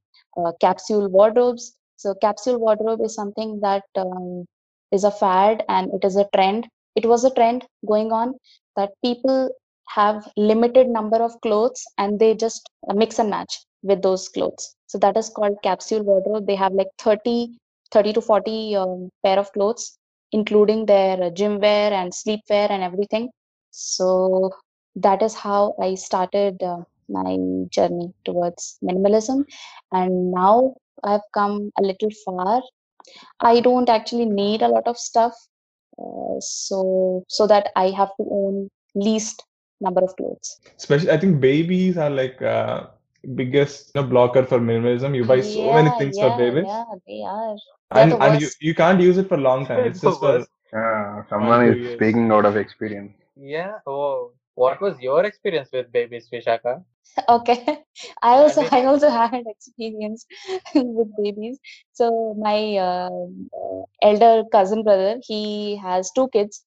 [0.47, 1.75] uh, capsule wardrobes.
[1.97, 4.47] So capsule wardrobe is something that um,
[4.93, 6.69] is a fad and it is a trend.
[6.95, 8.35] It was a trend going on
[8.77, 9.51] that people
[9.89, 14.75] have limited number of clothes and they just mix and match with those clothes.
[14.87, 16.47] So that is called capsule wardrobe.
[16.47, 17.59] They have like 30,
[17.93, 19.99] 30 to 40 um, pair of clothes,
[20.33, 23.31] including their gym wear and sleep wear and everything.
[23.71, 24.51] So
[24.97, 27.37] that is how I started uh, my
[27.71, 29.45] journey towards minimalism.
[29.93, 30.75] And now
[31.05, 32.63] I've come a little far.
[33.41, 35.35] I don't actually need a lot of stuff.
[35.99, 39.45] Uh, so so that I have to own least
[39.81, 40.59] number of clothes.
[40.77, 42.87] Especially, I think babies are like uh,
[43.35, 45.15] biggest you know, blocker for minimalism.
[45.15, 47.57] You buy so many things yeah, for babies, yeah, they are.
[47.93, 49.85] They're and the and you you can't use it for long time.
[49.85, 50.51] It's The just for worst.
[50.77, 51.93] Uh, someone is years.
[51.93, 53.13] speaking out of experience.
[53.37, 53.79] Yeah.
[53.87, 54.33] Oh,
[54.65, 56.85] what was your experience with babies, Vishaka?
[57.29, 57.79] Okay.
[58.23, 60.27] I also I also had experience
[60.75, 61.59] with babies.
[61.93, 63.11] So my uh,
[64.03, 66.65] elder cousin brother, he has two kids.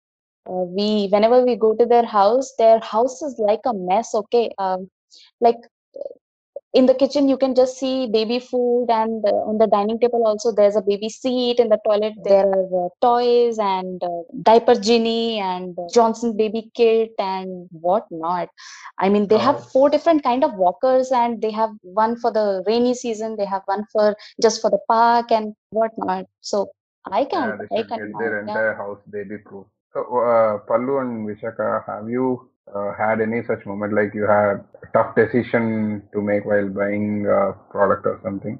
[0.49, 4.13] Uh, we whenever we go to their house, their house is like a mess.
[4.15, 4.89] Okay, um,
[5.41, 5.57] like
[6.73, 10.23] in the kitchen you can just see baby food and uh, on the dining table
[10.25, 14.75] also there's a baby seat in the toilet there are uh, toys and uh, diaper
[14.75, 18.49] genie and uh, johnson baby kit and what not
[18.99, 19.69] i mean they have Oh.
[19.73, 23.63] four different kind of walkers and they have one for the rainy season they have
[23.65, 26.67] one for just for the park and what not so
[27.11, 28.59] i can't they i should get their yeah.
[28.59, 29.65] entire house baby proof.
[29.93, 34.63] So, uh, Pallu and Vishaka, have you uh, had any such moment like you had
[34.83, 38.59] a tough decision to make while buying a product or something?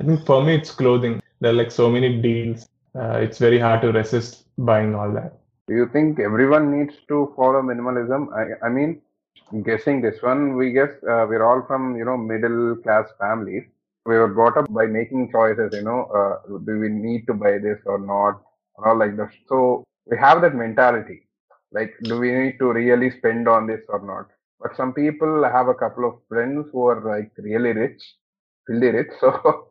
[0.00, 1.20] I think for me, it's clothing.
[1.40, 2.68] There are like so many deals.
[2.94, 5.38] Uh, it's very hard to resist buying all that.
[5.68, 8.28] Do you think everyone needs to follow minimalism?
[8.34, 9.00] I, I mean,
[9.64, 13.64] guessing this one, we guess uh, we're all from you know middle class families.
[14.04, 15.72] We were brought up by making choices.
[15.72, 18.42] You know, uh, do we need to buy this or not,
[18.76, 19.30] and all like that.
[19.48, 21.28] So we have that mentality.
[21.72, 24.28] Like, do we need to really spend on this or not?
[24.60, 28.02] But some people have a couple of friends who are like really rich,
[28.66, 29.12] filthy rich.
[29.20, 29.68] So,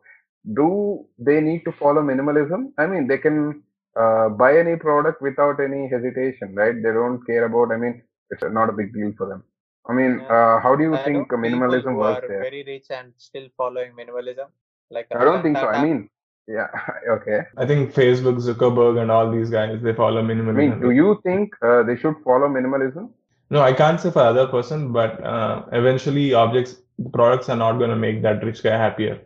[0.54, 2.72] do they need to follow minimalism?
[2.78, 3.62] I mean, they can
[3.98, 6.74] uh, buy any product without any hesitation, right?
[6.74, 7.72] They don't care about.
[7.72, 9.44] I mean, it's not a big deal for them.
[9.88, 12.40] I mean, uh, how do you I think minimalism works are there?
[12.42, 14.48] very rich and still following minimalism,
[14.90, 15.68] like I don't think so.
[15.68, 16.08] I mean,
[16.48, 16.68] yeah,
[17.10, 17.40] okay.
[17.56, 20.48] I think Facebook, Zuckerberg, and all these guys they follow minimalism.
[20.48, 20.54] I minimalism.
[20.54, 23.10] mean, do you think uh, they should follow minimalism?
[23.50, 26.76] No, I can't say for other person, but uh, eventually objects,
[27.12, 29.20] products are not going to make that rich guy happier.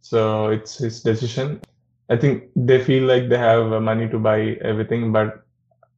[0.00, 1.60] So it's his decision.
[2.10, 5.44] I think they feel like they have uh, money to buy everything, but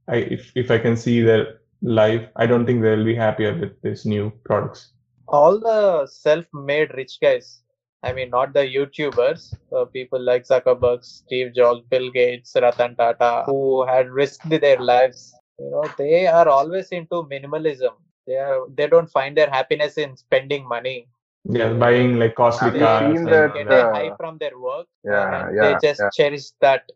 [0.09, 3.81] I, if if I can see their life, I don't think they'll be happier with
[3.83, 4.93] these new products.
[5.29, 7.63] all the self-made rich guys
[8.03, 9.43] i mean not the youtubers
[9.77, 15.21] uh, people like zuckerberg steve jobs bill gates ratan tata who had risked their lives
[15.59, 17.95] you know they are always into minimalism
[18.27, 20.99] they are they don't find their happiness in spending money
[21.45, 23.91] Yeah, buying like costly Have cars seen and that, all get that.
[23.91, 26.11] uh, high from their work Yeah, and yeah, they just yeah.
[26.11, 26.91] cherish that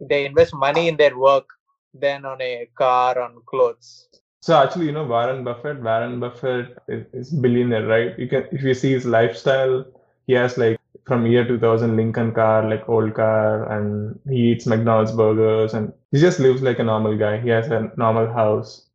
[0.00, 1.48] they invest money in their work
[1.94, 4.08] than on a car on clothes
[4.40, 8.18] So actually, you know, Warren Buffett, Warren Buffett is, is billionaire, right?
[8.18, 9.84] You can, if you see his lifestyle,
[10.30, 15.12] he has like from year 2000 Lincoln car, like old car, and he eats McDonald's
[15.12, 17.40] burgers, and he just lives like a normal guy.
[17.40, 18.88] He has a normal house.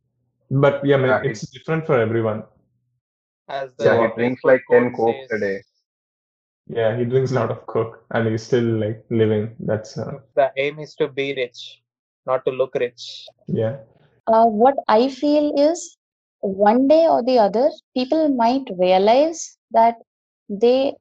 [0.51, 2.43] But yeah, man, Yeah, it's different for everyone.
[3.47, 5.63] as the Yeah, he drinks like 10 coke cokes a day.
[6.67, 9.55] Yeah, he drinks a lot of coke, and he's still like living.
[9.59, 11.81] That's uh, the aim is to be rich
[12.25, 13.77] not to look rich yeah.
[14.27, 15.97] Uh, what I feel is
[16.41, 19.95] one day or the other, people might realize that
[20.49, 20.95] they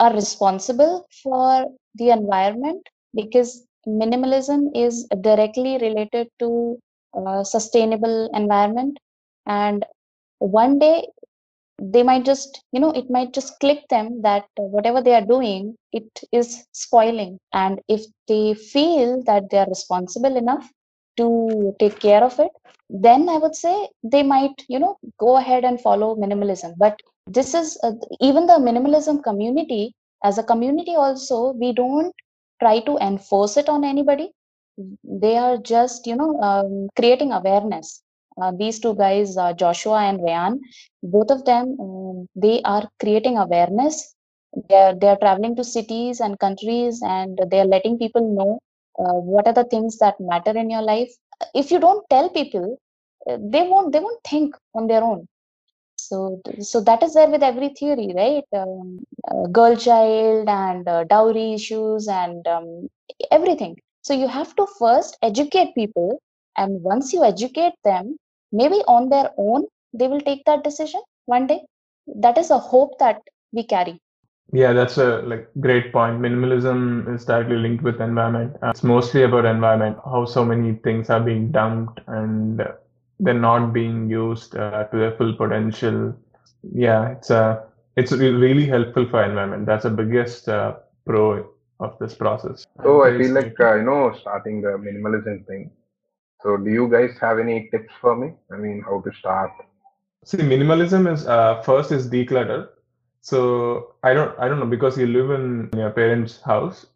[0.00, 6.78] are responsible for the environment because minimalism is directly related to
[7.16, 8.98] uh, sustainable environment.
[9.46, 9.84] And
[10.38, 11.08] one day
[11.80, 15.76] they might just you know it might just click them that whatever they are doing
[15.92, 17.38] it is spoiling.
[17.52, 20.70] And if they feel that they are responsible enough
[21.16, 22.50] to take care of it
[22.90, 26.74] then i would say they might you know go ahead and follow minimalism.
[26.76, 29.94] But this is uh, even the minimalism community
[30.24, 32.14] as a community also we don't
[32.60, 34.32] try to enforce it on anybody.
[35.04, 38.02] They are just you know um, creating awareness.
[38.40, 40.60] Uh, these two guys uh, joshua and ryan
[41.02, 44.14] both of them um, they are creating awareness.
[44.68, 48.60] They are, they are traveling to cities and countries and they are letting people know
[48.98, 51.10] uh, what are the things that matter in your life.
[51.54, 52.78] If you don't tell people
[53.30, 55.26] uh, they won't they won't think on their own
[56.08, 58.44] So, so that is there with every theory, right?
[58.60, 62.88] Um, uh, girl child and uh, dowry issues and um,
[63.30, 63.76] everything.
[64.02, 66.20] So you have to first educate people,
[66.56, 68.16] and once you educate them,
[68.52, 71.60] maybe on their own they will take that decision one day.
[72.06, 74.00] That is a hope that we carry.
[74.52, 76.20] Yeah, that's a like great point.
[76.20, 78.56] Minimalism is directly linked with environment.
[78.62, 82.62] Uh, it's mostly about environment, how so many things are being dumped and
[83.20, 86.14] they're not being used uh, to their full potential.
[86.72, 87.62] Yeah, it's uh,
[87.96, 89.66] it's really helpful for environment.
[89.66, 91.48] That's the biggest uh, pro
[91.80, 92.64] of this process.
[92.82, 95.70] So I feel like uh, you know starting the minimalism thing.
[96.42, 98.32] So do you guys have any tips for me?
[98.52, 99.52] I mean, how to start?
[100.24, 102.68] See, minimalism is uh, first is declutter.
[103.20, 106.86] So I don't I don't know because you live in your parents' house,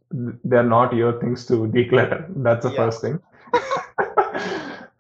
[0.44, 2.26] they're not your things to declutter.
[2.36, 2.76] That's the Yeah.
[2.76, 3.20] first thing.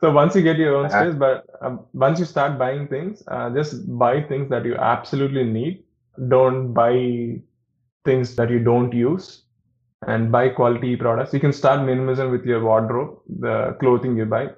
[0.00, 3.50] so once you get your own space, but um, once you start buying things, uh,
[3.50, 5.84] just buy things that you absolutely need.
[6.28, 7.40] Don't buy
[8.04, 9.44] things that you don't use,
[10.06, 11.32] and buy quality products.
[11.34, 14.44] You can start minimalism with your wardrobe, the clothing you buy.
[14.44, 14.52] You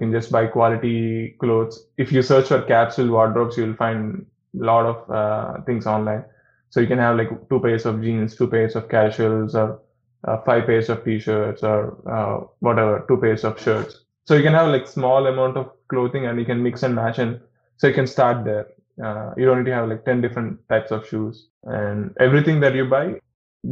[0.00, 1.86] can just buy quality clothes.
[1.98, 4.26] If you search for capsule wardrobes, you'll find
[4.60, 6.24] a lot of uh, things online.
[6.70, 9.80] So you can have like two pairs of jeans, two pairs of casuals, or
[10.24, 14.05] uh, five pairs of t-shirts, or uh, whatever, two pairs of shirts.
[14.26, 17.18] So you can have like small amount of clothing, and you can mix and match,
[17.18, 17.40] and
[17.78, 18.66] so you can start there.
[19.02, 22.74] Uh, you don't need to have like ten different types of shoes, and everything that
[22.74, 23.20] you buy,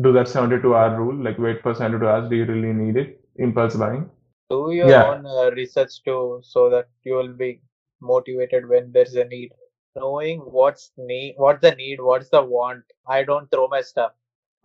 [0.02, 1.14] do that 72 hour rule.
[1.28, 2.28] Like wait for 72 hours.
[2.30, 3.20] Do you really need it?
[3.36, 4.10] Impulse buying.
[4.50, 5.04] Do your Yeah.
[5.04, 7.60] own uh, research too, so that you will be
[8.00, 9.52] motivated when there's a need.
[9.96, 12.84] Knowing what's need, what's the need, what's the want.
[13.06, 14.12] I don't throw my stuff.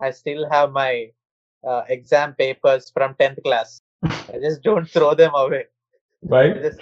[0.00, 1.12] I still have my
[1.64, 3.82] uh, exam papers from 10th class.
[4.28, 5.66] I just don't throw them away.
[6.22, 6.54] Right?
[6.62, 6.80] Just,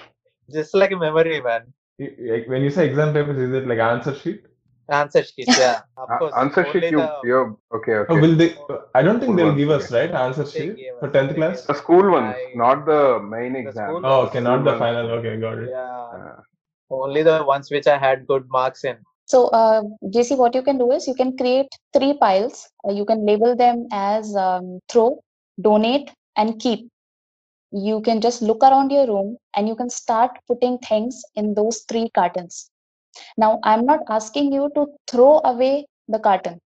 [0.51, 1.73] just like a memory, man.
[1.99, 4.45] Like when you say exam papers, is it like answer sheet?
[4.89, 5.81] Answer sheet, yeah.
[5.97, 8.21] Of course, answer sheet, you, the- you okay, Oh, okay.
[8.21, 8.57] will they?
[8.95, 10.07] I don't think School they'll give us okay.
[10.09, 11.67] right answer sheet for tenth class.
[11.67, 13.89] The school ones, I- not the main The exam.
[13.89, 15.11] school Oh, okay, not the final.
[15.19, 15.69] Okay, got it.
[15.71, 16.41] Yeah, Uh,
[16.91, 18.97] only the ones which I had good marks in.
[19.27, 22.67] So, uh, JC, what you can do is you can create three piles.
[22.87, 25.23] Uh, you can label them as um, throw,
[25.61, 26.89] donate, and keep.
[27.73, 31.85] You can just look around your room and you can start putting things in those
[31.89, 32.71] three cartons.
[33.37, 36.61] Now, I'm not asking you to throw away the carton.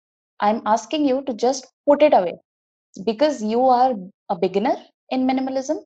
[0.41, 2.35] I'm asking you to just put it away
[3.05, 3.95] because you are
[4.29, 4.77] a beginner
[5.11, 5.79] in minimalism.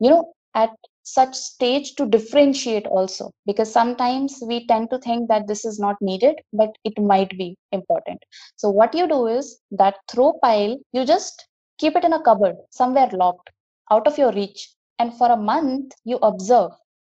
[0.00, 0.70] You know, at
[1.02, 5.96] such stage to differentiate also because sometimes we tend to think that this is not
[6.00, 8.18] needed but it might be important
[8.56, 11.46] so what you do is that throw pile you just
[11.78, 13.50] keep it in a cupboard somewhere locked
[13.90, 14.70] out of your reach.
[14.98, 16.72] And for a month you observe.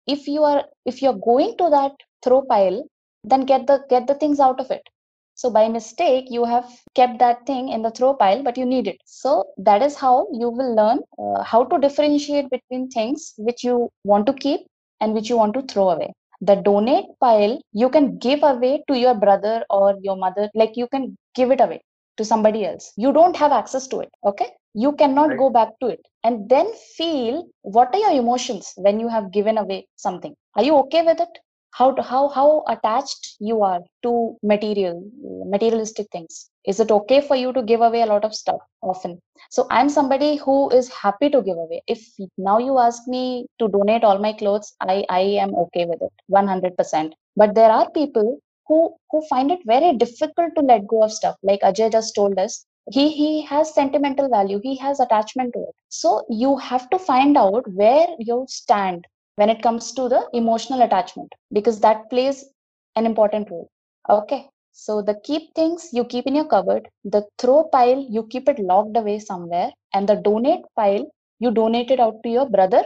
[0.07, 1.93] If you are if you're going to that
[2.25, 2.85] throw pile
[3.25, 4.83] then get the get the things out of it.
[5.35, 8.89] So by mistake you have kept that thing in the throw pile but you need
[8.89, 9.01] it.
[9.05, 13.91] So that is how you will learn uh, how to differentiate between things which you
[14.05, 14.61] want to keep
[15.01, 16.13] and which you want to throw away.
[16.41, 20.89] The donate pile you can give away to your brother or your mother like you
[20.89, 21.83] can give it away
[22.19, 22.93] to somebody else.
[22.97, 24.51] You don't have access to it okay?
[24.75, 25.39] You cannot Right.
[25.39, 26.01] go back to it.
[26.25, 30.35] And then feel what are your emotions when you have given away something?
[30.57, 31.39] Are you okay with it?
[31.73, 35.03] How to, how how attached you are to material
[35.47, 36.51] materialistic things?
[36.67, 39.21] Is it okay for you to give away a lot of stuff often?
[39.51, 41.83] So i'm somebody who is happy to give away.
[41.87, 42.03] If
[42.37, 46.13] now you ask me to donate all my clothes i i am okay with it
[46.29, 48.39] 100% but there are people
[48.69, 51.37] who who find it very difficult to let go of stuff.
[51.43, 54.61] Like ajay just told us he he has sentimental value.
[54.63, 55.75] He has attachment to it.
[55.89, 59.07] So you have to find out where you stand
[59.37, 62.45] when it comes to the emotional attachment because that plays
[62.97, 63.69] an important role.
[64.09, 64.49] Okay.
[64.73, 68.59] So the keep things you keep in your cupboard the throw pile you keep it
[68.61, 71.05] locked away somewhere and the donate pile
[71.41, 72.85] you donate it out to your brother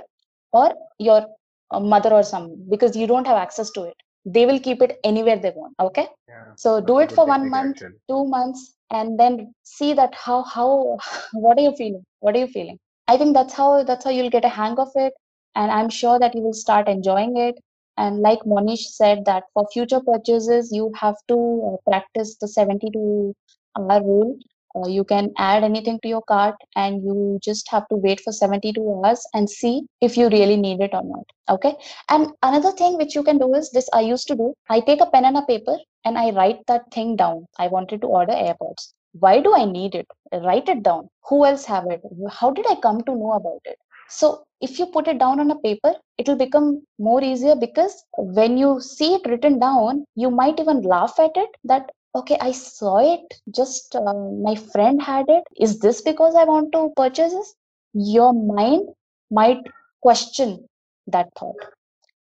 [0.52, 1.26] or your
[1.70, 4.98] uh, mother or some because you don't have access to it they will keep it
[5.04, 6.06] anywhere they want okay?
[6.28, 7.98] Yeah, so do it for one month actually.
[8.08, 10.98] two months and then see that how how
[11.32, 12.04] what are you feeling?
[12.20, 12.78] What are you feeling?
[13.08, 15.12] I think that's how that's how you'll get a hang of it
[15.54, 17.56] and i'm sure that you will start enjoying it.
[17.98, 21.36] And like monish said that for future purchases you have to
[21.74, 23.34] uh, practice the 72
[23.78, 24.38] hour rule
[24.76, 28.32] uh, you can add anything to your cart and you just have to wait for
[28.32, 31.74] 72 hours and see if you really need it or not okay
[32.08, 35.00] and another thing which you can do is this i used to do i take
[35.00, 37.46] a pen and a paper and I write that thing down.
[37.58, 38.92] I wanted to order AirPods.
[39.12, 40.06] Why do I need it?
[40.32, 41.08] Write it down.
[41.28, 42.02] Who else have it?
[42.30, 43.78] How did I come to know about it?
[44.08, 48.04] So if you put it down on a paper, it will become more easier because
[48.16, 52.52] when you see it written down, you might even laugh at it that, okay, I
[52.52, 55.44] saw it, just uh, my friend had it.
[55.58, 57.54] Is this because I want to purchase this?
[57.94, 58.88] Your mind
[59.30, 59.60] might
[60.00, 60.66] question
[61.06, 61.56] that thought.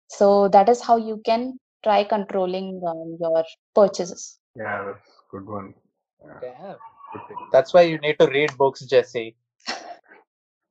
[0.08, 4.39] So that is how you can try controlling um, your purchases.
[4.56, 5.74] Yeah, that's good one.
[6.24, 6.76] Yeah, Damn.
[7.14, 7.38] good thing.
[7.52, 9.36] That's why you need to read books, Jesse.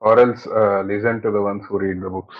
[0.02, 2.34] Or else uh, listen to the ones who read the books.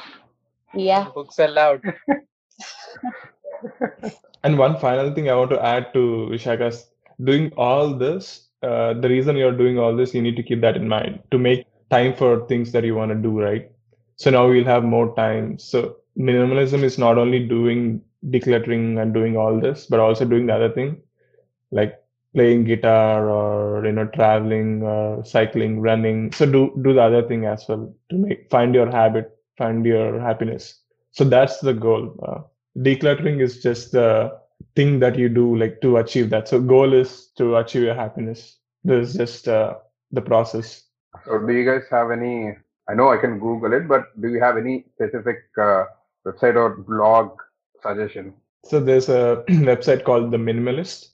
[0.73, 1.09] Yeah.
[1.15, 1.83] Books allowed.
[4.45, 6.89] And one final thing I want to add to Vishaka's
[7.23, 10.77] doing all this, uh, the reason you're doing all this, you need to keep that
[10.77, 13.71] in mind to make time for things that you want to do, right?
[14.17, 15.59] So now we'll have more time.
[15.59, 20.55] So minimalism is not only doing decluttering and doing all this, but also doing the
[20.55, 21.03] other thing,
[21.73, 21.99] like
[22.35, 26.33] playing guitar or you know traveling or cycling, running.
[26.33, 30.21] So do do the other thing as well to make find your habit, find your
[30.21, 30.81] happiness.
[31.13, 32.15] So that's the goal.
[32.27, 32.43] Uh,
[32.83, 34.39] decluttering is just the
[34.77, 36.49] thing that you do like to achieve that.
[36.49, 38.59] So goal is to achieve your happiness.
[38.85, 39.75] This is just uh,
[40.13, 40.85] the process.
[41.25, 42.57] So, do you guys have any?
[42.89, 45.85] I know I can Google it, but do you have any specific uh,
[46.27, 47.31] website or blog
[47.83, 48.35] suggestion?
[48.65, 51.09] so there's a website called the minimalist.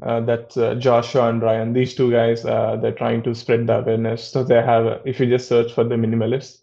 [0.00, 1.72] Uh, that's uh, joshua and ryan.
[1.72, 4.22] These two guys uh, they're trying to spread the awareness.
[4.22, 6.60] So they have if you just search for the minimalist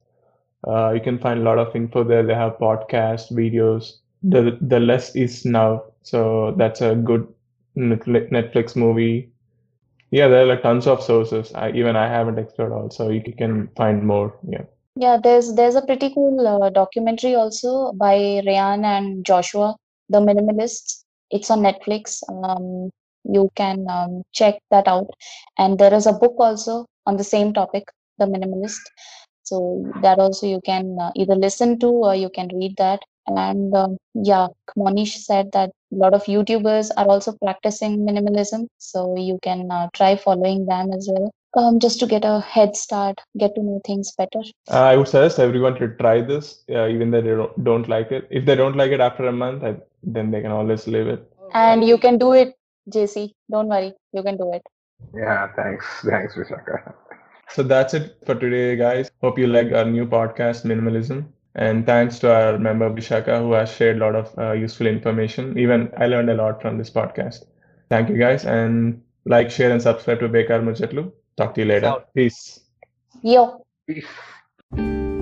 [0.68, 2.24] uh, you can find a lot of info there.
[2.24, 3.98] They have podcasts videos
[4.30, 7.28] the the less is now so that's a good
[7.78, 9.30] Netflix movie
[10.12, 13.22] yeah there are like tons of sources I, even i haven't explored all so you
[13.22, 14.66] can find more yeah
[14.98, 19.76] Yeah, there's there's a pretty cool uh, documentary also by Ryan and Joshua,
[20.08, 21.04] The Minimalists.
[21.32, 22.24] It's on Netflix.
[22.32, 22.92] Um,
[23.26, 25.10] you can um, check that out.
[25.58, 27.84] And there is a book also on the same topic,
[28.20, 28.80] The Minimalist.
[29.44, 33.02] So that also you can uh, either listen to or you can read that.
[33.28, 38.68] And um, yeah, Monish said that a lot of YouTubers are also practicing minimalism.
[38.78, 41.32] So you can uh, try following them as well.
[41.58, 44.42] Um, just to get a head start, get to know things better.
[44.70, 48.12] Uh, I would suggest everyone to try this, uh, even though they don't, don't like
[48.12, 48.28] it.
[48.30, 51.32] If they don't like it after a month, I, then they can always leave it.
[51.54, 52.56] And you can do it,
[52.90, 53.34] JC.
[53.50, 54.64] Don't worry, you can do it.
[55.16, 56.94] Yeah, thanks, thanks, Vishaka.
[57.50, 59.10] So that's it for today, guys.
[59.22, 61.26] Hope you like our new podcast, Minimalism.
[61.56, 65.58] And thanks to our member Vishaka, who has shared a lot of uh, useful information.
[65.58, 67.46] Even I learned a lot from this podcast.
[67.90, 68.46] Thank you, guys.
[68.46, 71.12] And like, share, and subscribe to Bekar Mujatlu.
[71.38, 71.96] Talk to you later.
[72.14, 72.60] Peace.
[73.22, 73.66] Yo.
[73.88, 75.15] Peace.